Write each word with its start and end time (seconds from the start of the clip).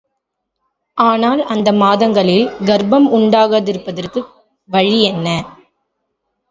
ஆனால் 0.97 1.41
அந்த 1.47 1.69
மாதங்களில் 1.81 2.47
கருப்பம் 2.65 3.07
உண்டாகாதிருப்பதற்கு 3.13 4.19
வழி 4.69 4.99
என்ன? 5.05 5.27